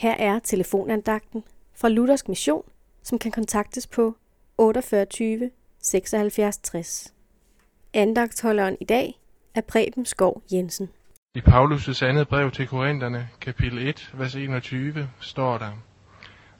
[0.00, 2.62] Her er telefonandagten fra Luthersk Mission,
[3.02, 4.16] som kan kontaktes på
[4.58, 5.50] 48
[5.82, 7.14] 76 60.
[7.94, 9.20] Andagtholderen i dag
[9.54, 10.88] er Preben Skov Jensen.
[11.34, 15.72] I Paulus' andet brev til Korintherne, kapitel 1, vers 21, står der,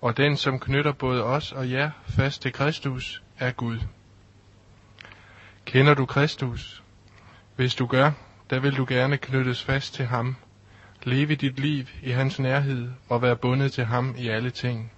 [0.00, 3.78] Og den, som knytter både os og jer fast til Kristus, er Gud.
[5.64, 6.82] Kender du Kristus?
[7.56, 8.10] Hvis du gør,
[8.50, 10.36] der vil du gerne knyttes fast til ham,
[11.06, 14.92] leve dit liv i hans nærhed og være bundet til ham i alle ting.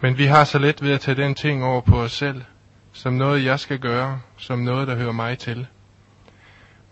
[0.00, 2.42] Men vi har så let ved at tage den ting over på os selv,
[2.92, 5.66] som noget jeg skal gøre, som noget der hører mig til.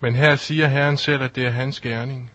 [0.00, 2.30] Men her siger Herren selv, at det er hans gerning.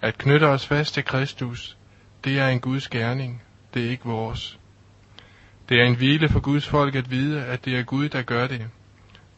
[0.00, 1.76] At knytte os fast til Kristus,
[2.24, 3.42] det er en Guds gerning,
[3.74, 4.58] det er ikke vores.
[5.68, 8.46] Det er en hvile for Guds folk at vide, at det er Gud, der gør
[8.46, 8.66] det.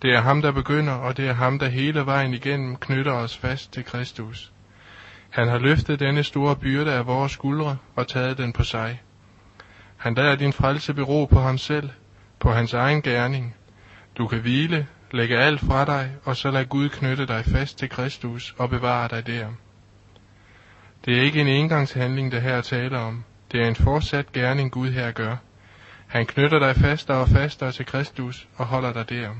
[0.03, 3.37] Det er ham, der begynder, og det er ham, der hele vejen igennem knytter os
[3.37, 4.53] fast til Kristus.
[5.31, 9.03] Han har løftet denne store byrde af vores skuldre og taget den på sig.
[9.97, 11.91] Han lader din frelse bero på ham selv,
[12.39, 13.57] på hans egen gerning.
[14.19, 17.89] Du kan hvile, lægge alt fra dig, og så lad Gud knytte dig fast til
[17.89, 19.47] Kristus og bevare dig der.
[21.05, 23.25] Det er ikke en engangshandling, der her taler om.
[23.53, 25.37] Det er en fortsat gerning, Gud her gør.
[26.07, 29.31] Han knytter dig fastere og fastere til Kristus og holder dig der.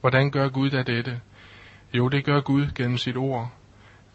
[0.00, 1.20] Hvordan gør Gud da dette?
[1.92, 3.52] Jo, det gør Gud gennem sit ord.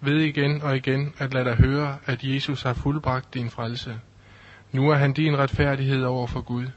[0.01, 3.99] Ved igen og igen at lade dig høre, at Jesus har fuldbragt din frelse.
[4.71, 6.67] Nu er han din retfærdighed over for Gud.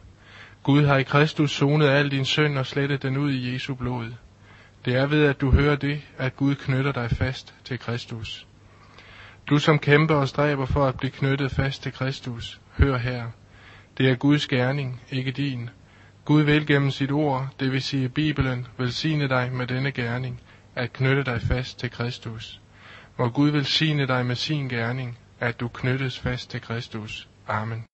[0.62, 4.12] Gud har i Kristus sonet al din synd og slettet den ud i Jesu blod.
[4.84, 8.46] Det er ved, at du hører det, at Gud knytter dig fast til Kristus.
[9.50, 13.24] Du som kæmper og stræber for at blive knyttet fast til Kristus, hør her.
[13.98, 15.70] Det er Guds gerning, ikke din.
[16.24, 20.40] Gud vil gennem sit ord, det vil sige Bibelen, velsigne dig med denne gerning,
[20.74, 22.60] at knytte dig fast til Kristus.
[23.18, 27.28] Må Gud velsigne dig med sin gerning, at du knyttes fast til Kristus.
[27.48, 27.84] Amen.